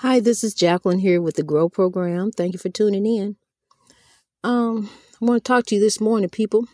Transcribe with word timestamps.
Hi, 0.00 0.20
this 0.20 0.44
is 0.44 0.52
Jacqueline 0.52 0.98
here 0.98 1.22
with 1.22 1.36
the 1.36 1.42
Grow 1.42 1.70
Program. 1.70 2.30
Thank 2.30 2.52
you 2.52 2.58
for 2.58 2.68
tuning 2.68 3.06
in. 3.06 3.36
Um, 4.44 4.90
I 5.22 5.24
want 5.24 5.42
to 5.42 5.48
talk 5.48 5.64
to 5.66 5.74
you 5.74 5.80
this 5.80 6.02
morning, 6.02 6.28
people. 6.28 6.66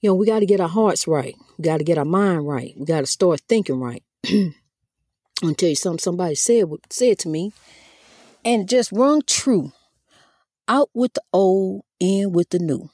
You 0.00 0.10
know, 0.10 0.14
we 0.14 0.26
got 0.26 0.38
to 0.38 0.46
get 0.46 0.60
our 0.60 0.68
hearts 0.68 1.08
right. 1.08 1.34
We 1.58 1.64
got 1.64 1.78
to 1.78 1.84
get 1.84 1.98
our 1.98 2.04
mind 2.04 2.46
right. 2.46 2.72
We 2.76 2.86
got 2.86 3.00
to 3.00 3.06
start 3.06 3.40
thinking 3.48 3.80
right. 3.80 4.04
I'm 4.28 4.54
gonna 5.42 5.54
tell 5.54 5.70
you 5.70 5.74
something 5.74 5.98
somebody 5.98 6.36
said 6.36 6.66
said 6.88 7.18
to 7.18 7.28
me, 7.28 7.52
and 8.44 8.62
it 8.62 8.68
just 8.68 8.92
rung 8.92 9.20
true. 9.26 9.72
Out 10.68 10.90
with 10.94 11.14
the 11.14 11.22
old, 11.32 11.82
in 11.98 12.30
with 12.30 12.50
the 12.50 12.60
new. 12.60 12.90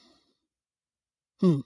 Hmm. 1.41 1.61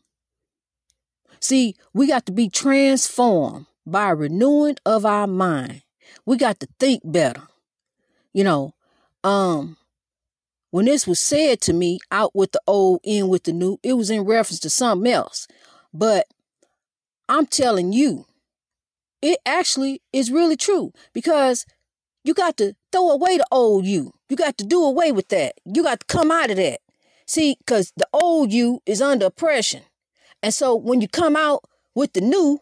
See, 1.38 1.76
we 1.94 2.08
got 2.08 2.26
to 2.26 2.32
be 2.32 2.48
transformed 2.48 3.66
by 3.86 4.10
renewing 4.10 4.78
of 4.84 5.06
our 5.06 5.28
mind 5.28 5.82
we 6.26 6.36
got 6.36 6.60
to 6.60 6.68
think 6.78 7.02
better. 7.04 7.42
You 8.32 8.44
know, 8.44 8.74
um, 9.24 9.76
when 10.70 10.84
this 10.84 11.06
was 11.06 11.20
said 11.20 11.60
to 11.62 11.72
me, 11.72 11.98
out 12.10 12.34
with 12.34 12.52
the 12.52 12.60
old, 12.66 13.00
in 13.02 13.28
with 13.28 13.44
the 13.44 13.52
new, 13.52 13.78
it 13.82 13.94
was 13.94 14.10
in 14.10 14.22
reference 14.22 14.60
to 14.60 14.70
something 14.70 15.10
else. 15.10 15.48
But 15.92 16.26
I'm 17.28 17.46
telling 17.46 17.92
you, 17.92 18.26
it 19.22 19.38
actually 19.44 20.00
is 20.12 20.30
really 20.30 20.56
true 20.56 20.92
because 21.12 21.66
you 22.24 22.34
got 22.34 22.56
to 22.58 22.74
throw 22.92 23.10
away 23.10 23.38
the 23.38 23.46
old 23.50 23.86
you. 23.86 24.14
You 24.28 24.36
got 24.36 24.58
to 24.58 24.64
do 24.64 24.84
away 24.84 25.12
with 25.12 25.28
that. 25.28 25.54
You 25.64 25.82
got 25.82 26.00
to 26.00 26.06
come 26.06 26.30
out 26.30 26.50
of 26.50 26.56
that. 26.56 26.80
See, 27.26 27.56
because 27.58 27.92
the 27.96 28.08
old 28.12 28.52
you 28.52 28.80
is 28.86 29.00
under 29.00 29.26
oppression. 29.26 29.82
And 30.42 30.54
so 30.54 30.74
when 30.74 31.00
you 31.00 31.08
come 31.08 31.36
out 31.36 31.64
with 31.94 32.12
the 32.12 32.20
new, 32.20 32.60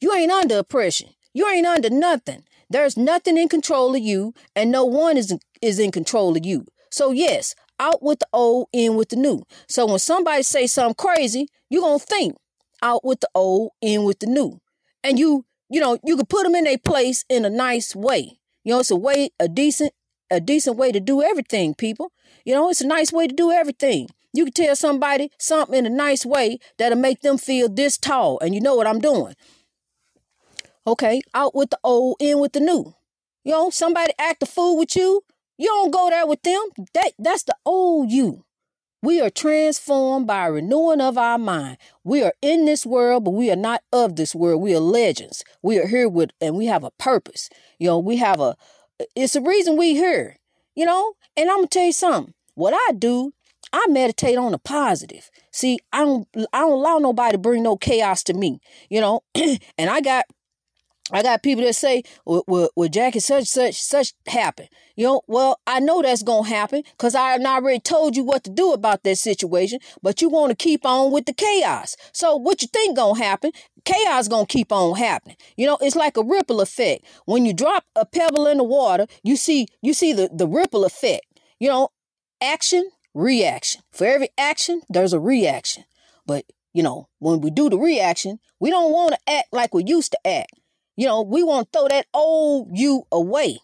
you 0.00 0.14
ain't 0.14 0.30
under 0.32 0.58
oppression. 0.58 1.10
You 1.32 1.48
ain't 1.48 1.66
under 1.66 1.90
nothing. 1.90 2.44
There's 2.70 2.96
nothing 2.96 3.38
in 3.38 3.48
control 3.48 3.94
of 3.94 4.02
you, 4.02 4.34
and 4.54 4.70
no 4.70 4.84
one 4.84 5.16
is, 5.16 5.34
is 5.62 5.78
in 5.78 5.90
control 5.90 6.36
of 6.36 6.44
you. 6.44 6.66
So, 6.90 7.12
yes, 7.12 7.54
out 7.80 8.02
with 8.02 8.18
the 8.20 8.28
old, 8.32 8.68
in 8.72 8.96
with 8.96 9.08
the 9.10 9.16
new. 9.16 9.42
So, 9.68 9.86
when 9.86 9.98
somebody 9.98 10.42
say 10.42 10.66
something 10.66 10.94
crazy, 10.94 11.48
you're 11.70 11.82
going 11.82 11.98
to 11.98 12.04
think 12.04 12.36
out 12.82 13.04
with 13.04 13.20
the 13.20 13.28
old, 13.34 13.70
in 13.80 14.04
with 14.04 14.18
the 14.18 14.26
new. 14.26 14.60
And 15.02 15.18
you, 15.18 15.44
you 15.70 15.80
know, 15.80 15.98
you 16.04 16.16
can 16.16 16.26
put 16.26 16.44
them 16.44 16.54
in 16.54 16.66
a 16.66 16.76
place 16.76 17.24
in 17.28 17.44
a 17.44 17.50
nice 17.50 17.94
way. 17.94 18.38
You 18.64 18.74
know, 18.74 18.80
it's 18.80 18.90
a 18.90 18.96
way, 18.96 19.30
a 19.40 19.48
decent, 19.48 19.92
a 20.30 20.40
decent 20.40 20.76
way 20.76 20.92
to 20.92 21.00
do 21.00 21.22
everything, 21.22 21.74
people. 21.74 22.12
You 22.44 22.54
know, 22.54 22.68
it's 22.68 22.80
a 22.80 22.86
nice 22.86 23.12
way 23.12 23.26
to 23.26 23.34
do 23.34 23.50
everything. 23.50 24.08
You 24.32 24.44
can 24.44 24.52
tell 24.52 24.76
somebody 24.76 25.30
something 25.38 25.78
in 25.78 25.86
a 25.86 25.90
nice 25.90 26.26
way 26.26 26.58
that'll 26.76 26.98
make 26.98 27.20
them 27.20 27.38
feel 27.38 27.68
this 27.68 27.96
tall. 27.96 28.38
And 28.40 28.54
you 28.54 28.60
know 28.60 28.74
what 28.74 28.86
I'm 28.86 29.00
doing. 29.00 29.34
Okay, 30.88 31.20
out 31.34 31.54
with 31.54 31.68
the 31.68 31.78
old, 31.84 32.16
in 32.18 32.38
with 32.38 32.54
the 32.54 32.60
new. 32.60 32.94
You 33.44 33.52
know, 33.52 33.68
somebody 33.68 34.14
act 34.18 34.42
a 34.42 34.46
fool 34.46 34.78
with 34.78 34.96
you, 34.96 35.22
you 35.58 35.66
don't 35.66 35.90
go 35.90 36.08
there 36.08 36.26
with 36.26 36.42
them. 36.42 36.62
That 36.94 37.12
that's 37.18 37.42
the 37.42 37.54
old 37.66 38.10
you. 38.10 38.46
We 39.02 39.20
are 39.20 39.28
transformed 39.28 40.26
by 40.26 40.46
renewing 40.46 41.02
of 41.02 41.18
our 41.18 41.36
mind. 41.36 41.76
We 42.04 42.22
are 42.22 42.32
in 42.40 42.64
this 42.64 42.86
world, 42.86 43.24
but 43.24 43.32
we 43.32 43.50
are 43.50 43.56
not 43.56 43.82
of 43.92 44.16
this 44.16 44.34
world. 44.34 44.62
We 44.62 44.74
are 44.74 44.80
legends. 44.80 45.44
We 45.60 45.78
are 45.78 45.86
here 45.86 46.08
with, 46.08 46.30
and 46.40 46.56
we 46.56 46.64
have 46.66 46.84
a 46.84 46.90
purpose. 46.92 47.50
You 47.78 47.88
know, 47.88 47.98
we 47.98 48.16
have 48.16 48.40
a, 48.40 48.56
it's 49.14 49.36
a 49.36 49.42
reason 49.42 49.76
we 49.76 49.92
here, 49.92 50.36
you 50.74 50.86
know? 50.86 51.12
And 51.36 51.50
I'm 51.50 51.64
to 51.64 51.68
tell 51.68 51.84
you 51.84 51.92
something. 51.92 52.32
What 52.54 52.72
I 52.74 52.92
do, 52.92 53.34
I 53.72 53.86
meditate 53.88 54.38
on 54.38 54.52
the 54.52 54.58
positive. 54.58 55.30
See, 55.52 55.78
I 55.92 55.98
don't, 55.98 56.26
I 56.52 56.60
don't 56.60 56.72
allow 56.72 56.98
nobody 56.98 57.32
to 57.32 57.38
bring 57.38 57.62
no 57.62 57.76
chaos 57.76 58.24
to 58.24 58.34
me, 58.34 58.60
you 58.88 59.00
know? 59.00 59.20
and 59.34 59.90
I 59.90 60.00
got 60.00 60.24
I 61.10 61.22
got 61.22 61.42
people 61.42 61.64
that 61.64 61.74
say, 61.74 62.02
well, 62.24 62.44
well, 62.46 62.70
well 62.76 62.88
Jackie, 62.88 63.20
such, 63.20 63.46
such, 63.46 63.80
such 63.80 64.12
happen. 64.26 64.66
You 64.96 65.04
know, 65.04 65.22
well, 65.26 65.60
I 65.66 65.80
know 65.80 66.02
that's 66.02 66.22
going 66.22 66.44
to 66.44 66.50
happen 66.50 66.82
because 66.90 67.14
I 67.14 67.38
already 67.38 67.80
told 67.80 68.16
you 68.16 68.24
what 68.24 68.44
to 68.44 68.50
do 68.50 68.72
about 68.72 69.04
that 69.04 69.16
situation, 69.16 69.78
but 70.02 70.20
you 70.20 70.28
want 70.28 70.50
to 70.50 70.56
keep 70.56 70.84
on 70.84 71.12
with 71.12 71.26
the 71.26 71.32
chaos. 71.32 71.96
So 72.12 72.36
what 72.36 72.62
you 72.62 72.68
think 72.68 72.96
going 72.96 73.16
to 73.16 73.24
happen? 73.24 73.52
Chaos 73.84 74.28
going 74.28 74.46
to 74.46 74.52
keep 74.52 74.72
on 74.72 74.96
happening. 74.96 75.36
You 75.56 75.66
know, 75.66 75.78
it's 75.80 75.96
like 75.96 76.16
a 76.16 76.24
ripple 76.24 76.60
effect. 76.60 77.04
When 77.26 77.46
you 77.46 77.54
drop 77.54 77.84
a 77.94 78.04
pebble 78.04 78.46
in 78.46 78.58
the 78.58 78.64
water, 78.64 79.06
you 79.22 79.36
see, 79.36 79.68
you 79.80 79.94
see 79.94 80.12
the, 80.12 80.28
the 80.32 80.48
ripple 80.48 80.84
effect. 80.84 81.26
You 81.58 81.68
know, 81.68 81.88
action, 82.42 82.90
reaction. 83.14 83.82
For 83.92 84.06
every 84.06 84.30
action, 84.36 84.82
there's 84.88 85.12
a 85.12 85.20
reaction. 85.20 85.84
But, 86.26 86.44
you 86.74 86.82
know, 86.82 87.08
when 87.18 87.40
we 87.40 87.50
do 87.50 87.70
the 87.70 87.78
reaction, 87.78 88.40
we 88.60 88.70
don't 88.70 88.92
want 88.92 89.12
to 89.14 89.32
act 89.32 89.48
like 89.52 89.72
we 89.72 89.84
used 89.84 90.12
to 90.12 90.26
act. 90.26 90.52
You 90.98 91.06
know, 91.06 91.22
we 91.22 91.44
want 91.44 91.70
to 91.70 91.78
throw 91.78 91.86
that 91.86 92.06
old 92.12 92.70
you 92.72 93.04
away. 93.12 93.60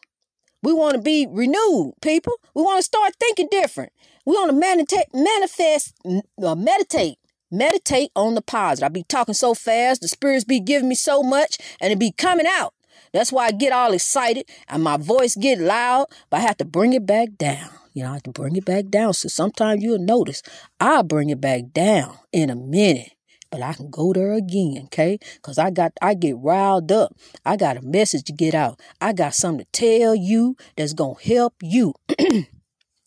We 0.62 0.72
want 0.72 0.95
to 0.95 1.00
be 1.00 1.27
renewed, 1.28 1.95
people. 2.00 2.34
We 2.55 2.62
want 2.62 2.78
to 2.78 2.84
start 2.84 3.15
thinking 3.19 3.49
different. 3.50 3.93
We 4.25 4.34
want 4.34 4.53
to 4.53 4.56
meditate, 4.56 5.06
manifest, 5.12 5.94
uh, 6.41 6.55
meditate, 6.55 7.19
meditate 7.50 8.12
on 8.15 8.37
the 8.37 8.41
positive. 8.41 8.87
I 8.87 8.89
be 8.89 9.03
talking 9.03 9.34
so 9.34 9.53
fast, 9.53 10.00
the 10.00 10.06
spirits 10.06 10.44
be 10.44 10.61
giving 10.61 10.89
me 10.89 10.94
so 10.94 11.25
much, 11.25 11.59
and 11.81 11.93
it 11.93 11.99
be 11.99 12.12
coming 12.12 12.47
out. 12.49 12.73
That's 13.12 13.33
why 13.33 13.47
I 13.47 13.50
get 13.50 13.73
all 13.73 13.93
excited 13.93 14.49
and 14.69 14.84
my 14.84 14.97
voice 14.97 15.34
get 15.34 15.59
loud, 15.59 16.06
but 16.31 16.37
I 16.37 16.41
have 16.43 16.59
to 16.59 16.65
bring 16.65 16.93
it 16.93 17.05
back 17.05 17.31
down. 17.37 17.71
You 17.94 18.05
know, 18.05 18.11
I 18.11 18.15
have 18.15 18.23
to 18.25 18.31
bring 18.31 18.55
it 18.55 18.65
back 18.65 18.91
down. 18.91 19.12
So 19.12 19.28
sometimes 19.28 19.83
you'll 19.83 19.99
notice 19.99 20.41
I'll 20.78 21.03
bring 21.03 21.31
it 21.31 21.41
back 21.41 21.73
down 21.73 22.17
in 22.33 22.49
a 22.49 22.55
minute 22.55 23.11
but 23.55 23.63
I 23.63 23.73
can 23.73 23.89
go 23.89 24.13
there 24.13 24.33
again, 24.33 24.81
okay? 24.87 25.17
Cause 25.43 25.59
I 25.59 25.71
got 25.71 25.93
I 26.03 26.15
get 26.15 26.37
riled 26.39 26.91
up. 26.91 27.15
I 27.45 27.57
got 27.57 27.77
a 27.77 27.83
message 27.83 28.25
to 28.25 28.33
get 28.33 28.53
out. 28.53 28.81
I 29.01 29.13
got 29.13 29.33
something 29.33 29.65
to 29.65 29.71
tell 29.71 30.13
you 30.13 30.57
that's 30.77 30.93
gonna 30.93 31.15
help 31.23 31.55
you. 31.63 31.95
and 32.19 32.47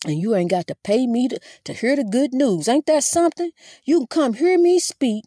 you 0.06 0.36
ain't 0.36 0.50
got 0.50 0.68
to 0.68 0.76
pay 0.86 1.06
me 1.06 1.28
to, 1.28 1.38
to 1.66 1.74
hear 1.74 1.98
the 1.98 2.06
good 2.06 2.34
news. 2.34 2.70
Ain't 2.70 2.86
that 2.86 3.04
something? 3.04 3.52
You 3.84 3.98
can 3.98 4.08
come 4.08 4.34
hear 4.36 4.58
me 4.58 4.80
speak 4.80 5.26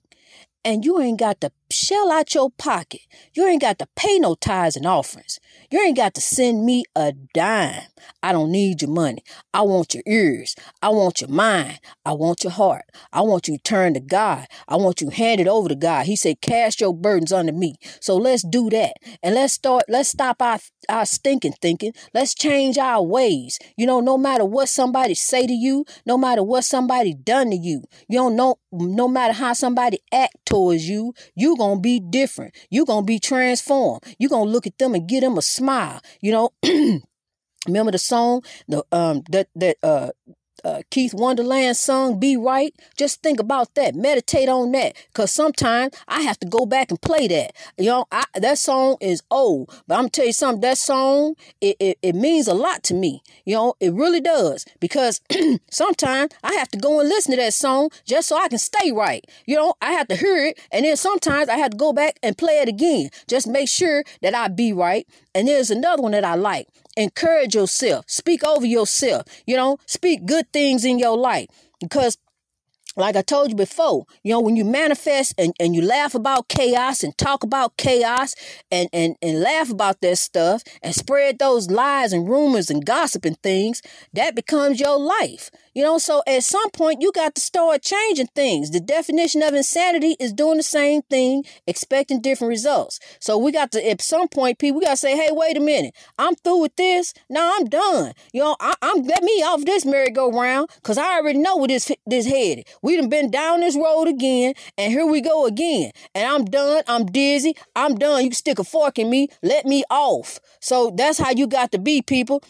and 0.64 0.86
you 0.86 0.98
ain't 0.98 1.18
got 1.18 1.42
to 1.42 1.52
shell 1.72 2.10
out 2.10 2.34
your 2.34 2.50
pocket. 2.50 3.02
You 3.34 3.46
ain't 3.46 3.62
got 3.62 3.78
to 3.78 3.88
pay 3.96 4.18
no 4.18 4.34
tithes 4.34 4.76
and 4.76 4.86
offerings. 4.86 5.40
You 5.70 5.80
ain't 5.80 5.96
got 5.96 6.14
to 6.14 6.20
send 6.20 6.64
me 6.64 6.84
a 6.96 7.12
dime. 7.12 7.82
I 8.22 8.32
don't 8.32 8.50
need 8.50 8.82
your 8.82 8.90
money. 8.90 9.22
I 9.54 9.62
want 9.62 9.94
your 9.94 10.02
ears. 10.06 10.56
I 10.82 10.88
want 10.88 11.20
your 11.20 11.30
mind. 11.30 11.80
I 12.04 12.12
want 12.12 12.44
your 12.44 12.52
heart. 12.52 12.84
I 13.12 13.22
want 13.22 13.48
you 13.48 13.56
to 13.56 13.62
turn 13.62 13.94
to 13.94 14.00
God. 14.00 14.46
I 14.68 14.76
want 14.76 15.00
you 15.00 15.10
hand 15.10 15.40
it 15.40 15.48
over 15.48 15.68
to 15.68 15.74
God. 15.74 16.06
He 16.06 16.16
said, 16.16 16.40
cast 16.40 16.80
your 16.80 16.94
burdens 16.94 17.32
unto 17.32 17.52
me. 17.52 17.76
So 18.00 18.16
let's 18.16 18.42
do 18.42 18.70
that. 18.70 18.94
And 19.22 19.34
let's 19.34 19.52
start, 19.52 19.84
let's 19.88 20.08
stop 20.08 20.42
our, 20.42 20.58
our 20.88 21.06
stinking 21.06 21.54
thinking. 21.60 21.92
Let's 22.14 22.34
change 22.34 22.78
our 22.78 23.02
ways. 23.02 23.58
You 23.76 23.86
know, 23.86 24.00
no 24.00 24.18
matter 24.18 24.44
what 24.44 24.68
somebody 24.68 25.14
say 25.14 25.46
to 25.46 25.52
you, 25.52 25.84
no 26.06 26.18
matter 26.18 26.42
what 26.42 26.64
somebody 26.64 27.14
done 27.14 27.50
to 27.50 27.56
you, 27.56 27.84
you 28.08 28.18
don't 28.18 28.36
know, 28.36 28.56
no 28.72 29.08
matter 29.08 29.32
how 29.32 29.52
somebody 29.52 30.00
act 30.12 30.36
towards 30.46 30.88
you, 30.88 31.14
you 31.34 31.56
going 31.60 31.78
to 31.78 31.82
be 31.82 32.00
different. 32.00 32.54
You're 32.70 32.86
going 32.86 33.04
to 33.04 33.06
be 33.06 33.18
transformed. 33.18 34.02
You're 34.18 34.30
going 34.30 34.46
to 34.46 34.52
look 34.52 34.66
at 34.66 34.78
them 34.78 34.94
and 34.94 35.08
give 35.08 35.20
them 35.20 35.38
a 35.38 35.42
smile. 35.42 36.00
You 36.20 36.32
know, 36.32 36.50
remember 37.66 37.92
the 37.92 37.98
song 37.98 38.42
the 38.68 38.82
um 38.92 39.22
that 39.30 39.48
that 39.54 39.76
uh 39.82 40.10
uh, 40.64 40.82
Keith 40.90 41.14
Wonderland 41.14 41.76
song 41.76 42.18
"Be 42.18 42.36
Right." 42.36 42.74
Just 42.96 43.22
think 43.22 43.40
about 43.40 43.74
that. 43.74 43.94
Meditate 43.94 44.48
on 44.48 44.72
that, 44.72 44.94
cause 45.14 45.30
sometimes 45.30 45.94
I 46.08 46.20
have 46.22 46.38
to 46.40 46.46
go 46.46 46.66
back 46.66 46.90
and 46.90 47.00
play 47.00 47.28
that. 47.28 47.52
You 47.78 47.86
know, 47.86 48.06
I, 48.12 48.24
that 48.34 48.58
song 48.58 48.96
is 49.00 49.22
old, 49.30 49.68
but 49.86 49.94
I'm 49.94 50.02
gonna 50.02 50.10
tell 50.10 50.26
you 50.26 50.32
something. 50.32 50.60
That 50.60 50.78
song 50.78 51.34
it, 51.60 51.76
it, 51.80 51.98
it 52.02 52.14
means 52.14 52.46
a 52.48 52.54
lot 52.54 52.82
to 52.84 52.94
me. 52.94 53.22
You 53.44 53.54
know, 53.54 53.74
it 53.80 53.92
really 53.92 54.20
does 54.20 54.66
because 54.80 55.20
sometimes 55.70 56.32
I 56.42 56.52
have 56.54 56.68
to 56.68 56.78
go 56.78 57.00
and 57.00 57.08
listen 57.08 57.32
to 57.32 57.36
that 57.38 57.54
song 57.54 57.90
just 58.04 58.28
so 58.28 58.36
I 58.36 58.48
can 58.48 58.58
stay 58.58 58.92
right. 58.92 59.24
You 59.46 59.56
know, 59.56 59.74
I 59.80 59.92
have 59.92 60.08
to 60.08 60.16
hear 60.16 60.46
it, 60.46 60.58
and 60.72 60.84
then 60.84 60.96
sometimes 60.96 61.48
I 61.48 61.56
have 61.56 61.70
to 61.72 61.76
go 61.76 61.92
back 61.92 62.18
and 62.22 62.36
play 62.36 62.58
it 62.60 62.68
again. 62.68 63.10
Just 63.28 63.46
make 63.46 63.68
sure 63.68 64.04
that 64.22 64.34
I 64.34 64.48
be 64.48 64.72
right. 64.72 65.06
And 65.34 65.48
there's 65.48 65.70
another 65.70 66.02
one 66.02 66.12
that 66.12 66.24
I 66.24 66.34
like. 66.34 66.68
Encourage 66.96 67.54
yourself. 67.54 68.04
Speak 68.08 68.44
over 68.44 68.66
yourself. 68.66 69.24
You 69.46 69.56
know, 69.56 69.78
speak 69.86 70.26
good 70.26 70.52
things 70.52 70.84
in 70.84 70.98
your 70.98 71.16
life. 71.16 71.46
Because 71.80 72.18
like 72.96 73.14
I 73.16 73.22
told 73.22 73.50
you 73.50 73.56
before, 73.56 74.04
you 74.24 74.32
know, 74.32 74.40
when 74.40 74.56
you 74.56 74.64
manifest 74.64 75.34
and, 75.38 75.54
and 75.60 75.74
you 75.74 75.82
laugh 75.82 76.14
about 76.14 76.48
chaos 76.48 77.04
and 77.04 77.16
talk 77.16 77.44
about 77.44 77.76
chaos 77.76 78.34
and, 78.70 78.88
and, 78.92 79.16
and 79.22 79.40
laugh 79.40 79.70
about 79.70 80.00
that 80.00 80.18
stuff 80.18 80.62
and 80.82 80.94
spread 80.94 81.38
those 81.38 81.70
lies 81.70 82.12
and 82.12 82.28
rumors 82.28 82.68
and 82.68 82.84
gossip 82.84 83.24
and 83.24 83.40
things, 83.42 83.80
that 84.12 84.34
becomes 84.34 84.80
your 84.80 84.98
life. 84.98 85.50
You 85.72 85.84
know, 85.84 85.98
so 85.98 86.22
at 86.26 86.42
some 86.42 86.70
point 86.70 87.00
you 87.00 87.12
got 87.12 87.36
to 87.36 87.40
start 87.40 87.82
changing 87.82 88.26
things. 88.34 88.70
The 88.70 88.80
definition 88.80 89.40
of 89.42 89.54
insanity 89.54 90.16
is 90.18 90.32
doing 90.32 90.56
the 90.56 90.64
same 90.64 91.02
thing, 91.02 91.44
expecting 91.66 92.20
different 92.20 92.50
results. 92.50 92.98
So 93.20 93.38
we 93.38 93.52
got 93.52 93.70
to 93.72 93.88
at 93.88 94.02
some 94.02 94.26
point, 94.28 94.58
people, 94.58 94.80
we 94.80 94.86
got 94.86 94.92
to 94.92 94.96
say, 94.96 95.16
hey, 95.16 95.28
wait 95.30 95.56
a 95.56 95.60
minute, 95.60 95.94
I'm 96.18 96.34
through 96.34 96.62
with 96.62 96.76
this. 96.76 97.14
Now 97.28 97.54
I'm 97.56 97.66
done. 97.66 98.14
You 98.32 98.42
know, 98.42 98.56
I, 98.58 98.74
am 98.82 99.04
let 99.04 99.22
me 99.22 99.42
off 99.44 99.64
this 99.64 99.84
merry-go-round 99.84 100.70
because 100.76 100.98
I 100.98 101.18
already 101.18 101.38
know 101.38 101.56
where 101.56 101.68
this 101.68 101.92
this 102.04 102.26
headed. 102.26 102.66
We 102.82 102.96
done 102.96 103.08
been 103.08 103.30
down 103.30 103.60
this 103.60 103.76
road 103.76 104.08
again, 104.08 104.54
and 104.76 104.92
here 104.92 105.06
we 105.06 105.20
go 105.20 105.46
again. 105.46 105.92
And 106.14 106.26
I'm 106.26 106.44
done. 106.44 106.82
I'm 106.88 107.06
dizzy. 107.06 107.54
I'm 107.76 107.94
done. 107.94 108.24
You 108.24 108.30
can 108.30 108.36
stick 108.36 108.58
a 108.58 108.64
fork 108.64 108.98
in 108.98 109.08
me. 109.08 109.28
Let 109.42 109.66
me 109.66 109.84
off. 109.88 110.40
So 110.60 110.90
that's 110.90 111.18
how 111.18 111.30
you 111.30 111.46
got 111.46 111.70
to 111.72 111.78
be, 111.78 112.02
people 112.02 112.42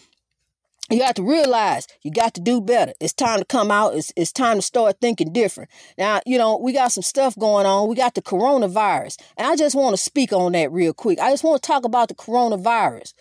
you 0.91 0.99
got 0.99 1.17
to 1.17 1.23
realize 1.23 1.87
you 2.03 2.11
got 2.11 2.35
to 2.35 2.41
do 2.41 2.61
better. 2.61 2.93
It's 3.01 3.13
time 3.13 3.39
to 3.39 3.45
come 3.45 3.71
out. 3.71 3.95
It's, 3.95 4.13
it's 4.17 4.33
time 4.33 4.57
to 4.57 4.63
start 4.63 4.97
thinking 5.01 5.33
different. 5.33 5.71
Now, 5.97 6.21
you 6.27 6.37
know, 6.37 6.57
we 6.57 6.73
got 6.73 6.93
some 6.93 7.03
stuff 7.03 7.39
going 7.39 7.67
on. 7.67 7.89
We 7.89 7.95
got 7.95 8.15
the 8.15 8.23
coronavirus. 8.23 9.21
And 9.37 9.47
I 9.47 9.57
just 9.57 9.77
want 9.77 9.97
to 9.97 10.03
speak 10.03 10.33
on 10.33 10.53
that 10.53 10.73
real 10.73 10.93
quick. 10.93 11.19
I 11.21 11.31
just 11.31 11.45
want 11.45 11.63
to 11.63 11.67
talk 11.67 11.85
about 11.85 12.09
the 12.09 12.15
coronavirus. 12.15 13.15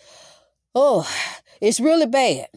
Oh, 0.74 1.08
it's 1.60 1.80
really 1.80 2.06
bad. 2.06 2.48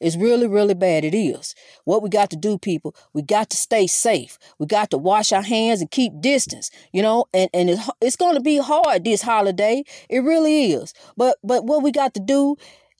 It's 0.00 0.16
really, 0.16 0.46
really 0.46 0.74
bad. 0.74 1.04
It 1.04 1.14
is. 1.14 1.54
What 1.84 2.02
we 2.02 2.10
got 2.10 2.28
to 2.30 2.36
do, 2.36 2.58
people, 2.58 2.94
we 3.14 3.22
got 3.22 3.48
to 3.50 3.56
stay 3.56 3.86
safe. 3.86 4.38
We 4.58 4.66
got 4.66 4.90
to 4.90 4.98
wash 4.98 5.32
our 5.32 5.42
hands 5.42 5.80
and 5.80 5.90
keep 5.90 6.20
distance, 6.20 6.70
you 6.92 7.00
know, 7.00 7.24
and, 7.32 7.48
and 7.54 7.70
it's, 7.70 7.90
it's 8.02 8.16
going 8.16 8.34
to 8.34 8.42
be 8.42 8.58
hard 8.58 9.04
this 9.04 9.22
holiday. 9.22 9.84
It 10.10 10.20
really 10.20 10.72
is. 10.72 10.92
But, 11.16 11.38
but 11.42 11.64
what 11.64 11.82
we 11.82 11.92
got 11.92 12.12
to 12.14 12.20
do 12.20 12.56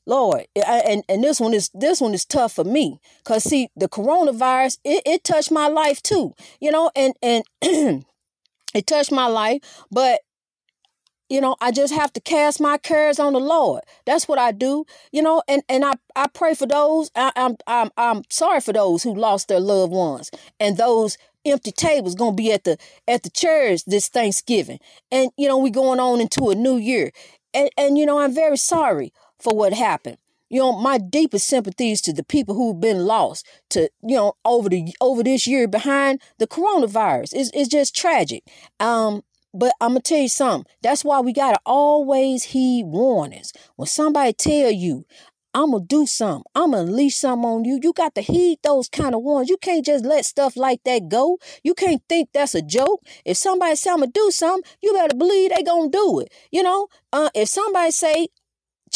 Lord, 0.06 0.46
and, 0.54 1.02
and 1.08 1.22
this 1.22 1.40
one 1.40 1.52
is 1.52 1.68
this 1.74 2.00
one 2.00 2.14
is 2.14 2.24
tough 2.24 2.52
for 2.52 2.64
me 2.64 3.00
because 3.18 3.42
see 3.44 3.68
the 3.76 3.88
coronavirus 3.88 4.78
it, 4.84 5.02
it 5.04 5.24
touched 5.24 5.50
my 5.50 5.66
life 5.66 6.00
too, 6.02 6.32
you 6.60 6.70
know, 6.70 6.90
and 6.94 7.14
and 7.22 7.44
it 8.74 8.86
touched 8.86 9.10
my 9.10 9.26
life, 9.26 9.60
but 9.90 10.20
you 11.28 11.40
know 11.40 11.56
I 11.60 11.72
just 11.72 11.92
have 11.92 12.12
to 12.12 12.20
cast 12.20 12.60
my 12.60 12.78
cares 12.78 13.18
on 13.18 13.32
the 13.32 13.40
Lord. 13.40 13.82
That's 14.04 14.28
what 14.28 14.38
I 14.38 14.52
do, 14.52 14.84
you 15.10 15.22
know, 15.22 15.42
and 15.48 15.62
and 15.68 15.84
I 15.84 15.94
I 16.14 16.28
pray 16.28 16.54
for 16.54 16.66
those. 16.66 17.10
I, 17.16 17.32
I'm 17.34 17.56
I'm 17.66 17.90
I'm 17.96 18.22
sorry 18.30 18.60
for 18.60 18.72
those 18.72 19.02
who 19.02 19.14
lost 19.14 19.48
their 19.48 19.60
loved 19.60 19.92
ones 19.92 20.30
and 20.60 20.76
those 20.76 21.18
empty 21.44 21.72
tables 21.72 22.14
gonna 22.14 22.32
be 22.36 22.52
at 22.52 22.64
the 22.64 22.78
at 23.08 23.24
the 23.24 23.30
church 23.30 23.84
this 23.86 24.08
Thanksgiving, 24.08 24.78
and 25.10 25.30
you 25.36 25.48
know 25.48 25.58
we 25.58 25.70
going 25.70 25.98
on 25.98 26.20
into 26.20 26.50
a 26.50 26.54
new 26.54 26.76
year, 26.76 27.10
and 27.52 27.70
and 27.76 27.98
you 27.98 28.06
know 28.06 28.20
I'm 28.20 28.34
very 28.34 28.56
sorry 28.56 29.12
for 29.38 29.54
what 29.56 29.72
happened. 29.72 30.18
You 30.48 30.60
know, 30.60 30.78
my 30.78 30.98
deepest 30.98 31.48
sympathies 31.48 32.00
to 32.02 32.12
the 32.12 32.22
people 32.24 32.54
who've 32.54 32.80
been 32.80 33.04
lost 33.04 33.46
to, 33.70 33.90
you 34.02 34.16
know, 34.16 34.34
over 34.44 34.68
the 34.68 34.94
over 35.00 35.22
this 35.24 35.46
year 35.46 35.66
behind 35.66 36.20
the 36.38 36.46
coronavirus. 36.46 37.30
It's, 37.32 37.50
it's 37.52 37.68
just 37.68 37.96
tragic. 37.96 38.44
Um, 38.78 39.22
but 39.52 39.72
I'm 39.80 39.90
gonna 39.90 40.00
tell 40.00 40.18
you 40.18 40.28
something. 40.28 40.70
That's 40.82 41.04
why 41.04 41.20
we 41.20 41.32
gotta 41.32 41.58
always 41.66 42.44
heed 42.44 42.84
warnings. 42.86 43.52
When 43.74 43.86
somebody 43.86 44.32
tell 44.34 44.70
you, 44.70 45.04
I'm 45.54 45.70
gonna 45.70 45.84
do 45.84 46.04
something, 46.04 46.44
I'm 46.54 46.72
gonna 46.72 46.82
unleash 46.82 47.16
something 47.16 47.48
on 47.48 47.64
you, 47.64 47.80
you 47.82 47.94
got 47.94 48.14
to 48.16 48.20
heed 48.20 48.58
those 48.62 48.90
kind 48.90 49.14
of 49.14 49.22
warnings. 49.22 49.48
You 49.48 49.56
can't 49.56 49.86
just 49.86 50.04
let 50.04 50.26
stuff 50.26 50.54
like 50.54 50.84
that 50.84 51.08
go. 51.08 51.38
You 51.64 51.72
can't 51.72 52.02
think 52.10 52.28
that's 52.34 52.54
a 52.54 52.60
joke. 52.60 53.00
If 53.24 53.38
somebody 53.38 53.74
say 53.76 53.90
I'm 53.90 54.00
gonna 54.00 54.12
do 54.12 54.30
something, 54.30 54.70
you 54.82 54.92
better 54.92 55.16
believe 55.16 55.50
they 55.50 55.62
gonna 55.62 55.88
do 55.88 56.20
it. 56.20 56.30
You 56.50 56.62
know, 56.62 56.88
uh, 57.10 57.30
if 57.34 57.48
somebody 57.48 57.90
say 57.90 58.28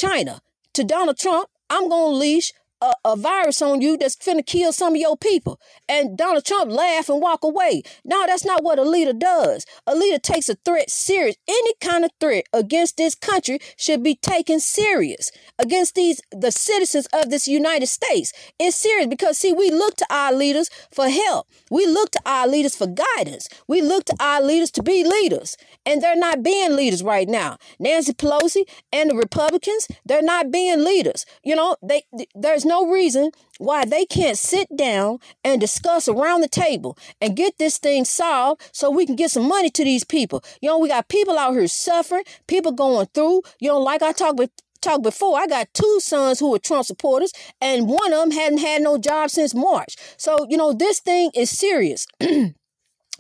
China. 0.01 0.41
To 0.75 0.83
Donald 0.83 1.19
Trump, 1.19 1.49
I'm 1.69 1.91
going 1.91 2.13
to 2.13 2.17
leash 2.17 2.53
a, 2.81 2.95
a, 3.05 3.17
virus 3.17 3.61
on 3.61 3.81
you 3.81 3.97
that's 3.97 4.17
finna 4.17 4.45
kill 4.45 4.73
some 4.73 4.95
of 4.95 5.01
your 5.01 5.17
people. 5.17 5.61
And 5.89 6.17
Donald 6.17 6.45
Trump 6.45 6.71
laugh 6.71 7.09
and 7.09 7.21
walk 7.21 7.45
away. 7.45 7.83
No, 8.05 8.27
that's 8.27 8.45
not 8.45 8.63
what 8.63 8.79
a 8.79 8.83
leader 8.83 9.13
does. 9.13 9.67
A 9.87 9.95
leader 9.95 10.19
takes 10.19 10.49
a 10.49 10.55
threat 10.65 10.91
serious. 10.91 11.37
Any 11.47 11.75
kind 11.81 12.05
of 12.05 12.11
threat 12.21 12.45
against 12.53 12.97
this 12.97 13.15
country 13.15 13.59
should 13.77 14.03
be 14.03 14.15
taken 14.15 14.61
serious. 14.61 15.31
Against 15.59 15.95
these 15.95 16.21
the 16.31 16.51
citizens 16.51 17.07
of 17.13 17.31
this 17.31 17.47
United 17.47 17.87
States. 17.87 18.33
It's 18.59 18.77
serious 18.77 19.07
because 19.07 19.39
see, 19.39 19.53
we 19.53 19.71
look 19.71 19.97
to 19.97 20.07
our 20.11 20.33
leaders 20.33 20.71
for 20.93 21.09
help. 21.09 21.49
We 21.71 21.87
look 21.87 22.11
to 22.13 22.21
our 22.25 22.47
leaders 22.47 22.77
for 22.77 22.87
guidance. 22.87 23.49
We 23.69 23.83
look 23.83 24.05
to 24.07 24.17
our 24.21 24.43
leaders 24.43 24.71
to 24.73 24.83
be 24.83 25.05
leaders. 25.05 25.57
And 25.85 26.03
they're 26.03 26.17
not 26.17 26.43
being 26.43 26.77
leaders 26.77 27.03
right 27.03 27.29
now. 27.29 27.59
Nancy 27.79 28.13
Pelosi 28.13 28.65
and 28.93 29.11
the 29.11 29.17
Republicans, 29.17 29.89
they're 30.05 30.23
not 30.23 30.51
being 30.51 30.85
leaders. 30.85 31.27
You 31.43 31.57
know, 31.57 31.77
they 31.83 32.05
there's 32.35 32.65
no 32.71 32.89
reason 32.89 33.33
why 33.59 33.85
they 33.85 34.07
can't 34.07 34.39
sit 34.39 34.75
down 34.75 35.19
and 35.45 35.61
discuss 35.61 36.09
around 36.09 36.41
the 36.41 36.49
table 36.49 36.97
and 37.21 37.37
get 37.37 37.59
this 37.59 37.79
thing 37.79 38.05
solved 38.05 38.63
so 38.73 38.91
we 38.91 39.05
can 39.05 39.17
get 39.17 39.33
some 39.33 39.47
money 39.47 39.71
to 39.71 39.85
these 39.85 40.05
people. 40.05 40.43
You 40.63 40.69
know, 40.69 40.79
we 40.79 40.89
got 40.89 41.09
people 41.09 41.37
out 41.37 41.53
here 41.53 41.67
suffering, 41.67 42.25
people 42.47 42.73
going 42.73 43.09
through, 43.13 43.43
you 43.59 43.69
know, 43.69 43.81
like 43.81 44.03
I 44.03 44.13
talked 44.13 44.39
with 44.39 44.51
talked 44.81 45.03
before, 45.03 45.39
I 45.39 45.47
got 45.47 45.75
two 45.75 45.99
sons 46.01 46.39
who 46.39 46.55
are 46.55 46.59
Trump 46.59 46.87
supporters, 46.87 47.33
and 47.61 47.87
one 47.87 48.15
of 48.15 48.21
them 48.21 48.31
hadn't 48.31 48.61
had 48.61 48.81
no 48.81 48.97
job 48.97 49.29
since 49.29 49.55
March. 49.55 49.97
So, 50.17 50.47
you 50.49 50.57
know, 50.57 50.73
this 50.73 51.01
thing 51.01 51.31
is 51.35 51.51
serious. 51.51 52.07
you 52.21 52.55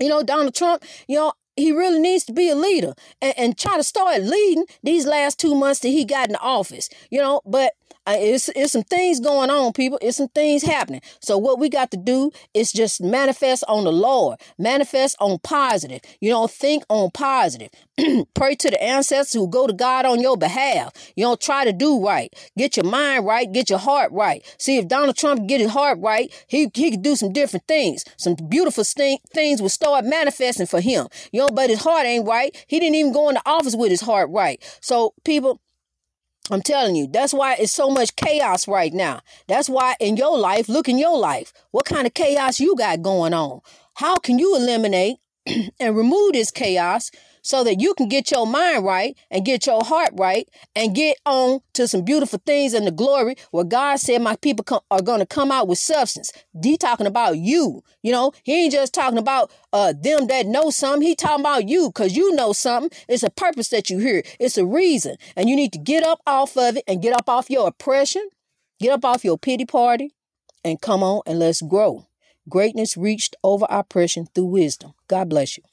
know, 0.00 0.22
Donald 0.22 0.54
Trump, 0.54 0.82
you 1.06 1.16
know, 1.16 1.34
he 1.56 1.72
really 1.72 2.00
needs 2.00 2.24
to 2.24 2.32
be 2.32 2.48
a 2.48 2.54
leader 2.54 2.94
and, 3.20 3.34
and 3.36 3.58
try 3.58 3.76
to 3.76 3.84
start 3.84 4.22
leading 4.22 4.64
these 4.82 5.06
last 5.06 5.38
two 5.38 5.54
months 5.54 5.80
that 5.80 5.88
he 5.88 6.04
got 6.04 6.30
in 6.30 6.36
office, 6.36 6.88
you 7.10 7.20
know, 7.20 7.42
but 7.44 7.74
it's, 8.06 8.48
it's 8.56 8.72
some 8.72 8.82
things 8.82 9.20
going 9.20 9.50
on, 9.50 9.72
people. 9.72 9.98
It's 10.02 10.16
some 10.16 10.28
things 10.28 10.62
happening. 10.62 11.00
So 11.20 11.38
what 11.38 11.58
we 11.58 11.68
got 11.68 11.90
to 11.92 11.96
do 11.96 12.30
is 12.54 12.72
just 12.72 13.00
manifest 13.02 13.64
on 13.68 13.84
the 13.84 13.92
Lord, 13.92 14.40
manifest 14.58 15.16
on 15.20 15.38
positive. 15.38 16.00
You 16.20 16.30
don't 16.30 16.50
think 16.50 16.84
on 16.88 17.10
positive. 17.10 17.70
Pray 18.34 18.54
to 18.56 18.70
the 18.70 18.82
ancestors 18.82 19.32
who 19.32 19.48
go 19.48 19.66
to 19.66 19.72
God 19.72 20.06
on 20.06 20.20
your 20.20 20.36
behalf. 20.36 20.92
You 21.16 21.24
don't 21.24 21.40
try 21.40 21.64
to 21.64 21.72
do 21.72 22.04
right. 22.04 22.32
Get 22.56 22.76
your 22.76 22.86
mind 22.86 23.26
right. 23.26 23.50
Get 23.50 23.70
your 23.70 23.78
heart 23.78 24.12
right. 24.12 24.44
See, 24.58 24.78
if 24.78 24.88
Donald 24.88 25.16
Trump 25.16 25.46
get 25.46 25.60
his 25.60 25.70
heart 25.70 25.98
right, 26.00 26.32
he, 26.48 26.70
he 26.74 26.90
could 26.90 27.02
do 27.02 27.16
some 27.16 27.32
different 27.32 27.66
things. 27.66 28.04
Some 28.16 28.34
beautiful 28.48 28.84
st- 28.84 29.20
things 29.32 29.60
will 29.60 29.68
start 29.68 30.04
manifesting 30.04 30.66
for 30.66 30.80
him. 30.80 31.08
You 31.32 31.40
know, 31.40 31.50
but 31.50 31.70
his 31.70 31.80
heart 31.82 32.06
ain't 32.06 32.26
right. 32.26 32.54
He 32.66 32.80
didn't 32.80 32.96
even 32.96 33.12
go 33.12 33.28
into 33.28 33.42
office 33.46 33.76
with 33.76 33.90
his 33.90 34.00
heart 34.00 34.30
right. 34.30 34.62
So, 34.80 35.14
people, 35.24 35.60
I'm 36.50 36.62
telling 36.62 36.96
you, 36.96 37.06
that's 37.06 37.32
why 37.32 37.54
it's 37.54 37.72
so 37.72 37.90
much 37.90 38.16
chaos 38.16 38.66
right 38.66 38.92
now. 38.92 39.20
That's 39.46 39.68
why 39.68 39.94
in 40.00 40.16
your 40.16 40.36
life, 40.36 40.68
look 40.68 40.88
in 40.88 40.98
your 40.98 41.16
life. 41.16 41.52
What 41.70 41.84
kind 41.84 42.06
of 42.06 42.14
chaos 42.14 42.58
you 42.58 42.74
got 42.76 43.02
going 43.02 43.34
on? 43.34 43.60
How 43.94 44.16
can 44.16 44.38
you 44.38 44.56
eliminate 44.56 45.18
and 45.80 45.96
remove 45.96 46.32
this 46.32 46.50
chaos 46.50 47.10
so 47.42 47.64
that 47.64 47.80
you 47.80 47.94
can 47.94 48.08
get 48.08 48.30
your 48.30 48.46
mind 48.46 48.84
right 48.84 49.16
and 49.30 49.44
get 49.44 49.66
your 49.66 49.84
heart 49.84 50.10
right 50.14 50.48
and 50.74 50.94
get 50.94 51.16
on 51.26 51.60
to 51.74 51.88
some 51.88 52.02
beautiful 52.04 52.40
things 52.44 52.74
in 52.74 52.84
the 52.84 52.90
glory 52.90 53.36
where 53.50 53.64
God 53.64 53.96
said 53.96 54.22
my 54.22 54.36
people 54.36 54.82
are 54.90 55.02
going 55.02 55.20
to 55.20 55.26
come 55.26 55.50
out 55.50 55.68
with 55.68 55.78
substance. 55.78 56.32
He 56.62 56.76
talking 56.76 57.06
about 57.06 57.38
you. 57.38 57.82
You 58.02 58.12
know, 58.12 58.32
he 58.42 58.64
ain't 58.64 58.72
just 58.72 58.94
talking 58.94 59.18
about 59.18 59.50
uh, 59.72 59.92
them 59.98 60.26
that 60.28 60.46
know 60.46 60.70
something. 60.70 61.06
He 61.06 61.14
talking 61.14 61.42
about 61.42 61.68
you 61.68 61.88
because 61.88 62.16
you 62.16 62.34
know 62.34 62.52
something. 62.52 62.90
It's 63.08 63.22
a 63.22 63.30
purpose 63.30 63.68
that 63.68 63.90
you 63.90 63.98
hear. 63.98 64.22
It's 64.38 64.58
a 64.58 64.66
reason. 64.66 65.16
And 65.36 65.48
you 65.48 65.56
need 65.56 65.72
to 65.72 65.78
get 65.78 66.02
up 66.02 66.20
off 66.26 66.56
of 66.56 66.76
it 66.76 66.84
and 66.86 67.02
get 67.02 67.14
up 67.14 67.28
off 67.28 67.50
your 67.50 67.68
oppression. 67.68 68.28
Get 68.80 68.92
up 68.92 69.04
off 69.04 69.24
your 69.24 69.38
pity 69.38 69.66
party 69.66 70.14
and 70.64 70.80
come 70.80 71.02
on 71.02 71.22
and 71.26 71.38
let's 71.38 71.60
grow. 71.62 72.06
Greatness 72.48 72.96
reached 72.96 73.36
over 73.44 73.66
oppression 73.68 74.26
through 74.34 74.46
wisdom. 74.46 74.94
God 75.08 75.28
bless 75.28 75.58
you. 75.58 75.64